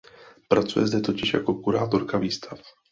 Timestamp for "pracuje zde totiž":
0.47-1.33